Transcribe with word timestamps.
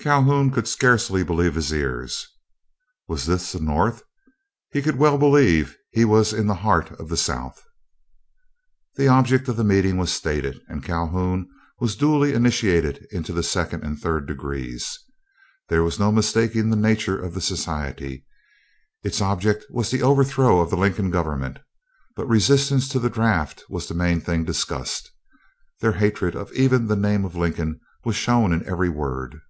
Calhoun 0.00 0.50
could 0.50 0.68
scarcely 0.68 1.22
believe 1.22 1.54
his 1.54 1.72
ears. 1.72 2.28
Was 3.08 3.24
this 3.24 3.52
the 3.52 3.60
North? 3.60 4.02
He 4.70 4.82
could 4.82 4.96
well 4.96 5.16
believe 5.16 5.78
he 5.92 6.04
was 6.04 6.30
in 6.34 6.46
the 6.46 6.54
heart 6.56 6.90
of 7.00 7.08
the 7.08 7.16
South. 7.16 7.62
The 8.96 9.08
object 9.08 9.48
of 9.48 9.56
the 9.56 9.64
meeting 9.64 9.96
was 9.96 10.12
stated, 10.12 10.60
and 10.68 10.84
Calhoun 10.84 11.48
was 11.78 11.96
duly 11.96 12.34
initiated 12.34 13.06
into 13.12 13.32
the 13.32 13.44
second 13.44 13.82
and 13.82 13.98
third 13.98 14.26
degrees. 14.26 14.98
There 15.68 15.84
was 15.84 15.98
no 15.98 16.12
mistaking 16.12 16.68
the 16.68 16.76
nature 16.76 17.18
of 17.18 17.32
the 17.32 17.40
society; 17.40 18.26
its 19.04 19.22
object 19.22 19.64
was 19.70 19.90
the 19.90 20.02
overthrow 20.02 20.60
of 20.60 20.68
the 20.68 20.76
Lincoln 20.76 21.08
government. 21.10 21.60
But 22.14 22.28
resistance 22.28 22.88
to 22.90 22.98
the 22.98 23.08
draft 23.08 23.64
was 23.70 23.88
the 23.88 23.94
main 23.94 24.20
thing 24.20 24.44
discussed. 24.44 25.10
Their 25.80 25.92
hatred 25.92 26.34
of 26.34 26.52
even 26.52 26.88
the 26.88 26.96
name 26.96 27.24
of 27.24 27.36
Lincoln 27.36 27.80
was 28.04 28.16
shown 28.16 28.52
in 28.52 28.66
every 28.66 28.90
word. 28.90 29.40